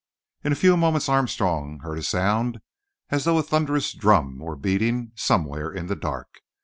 [0.43, 2.59] In a few moments Armstrong, heard a sound
[3.11, 6.39] as though a thunderous drum were beating somewhere in the dark.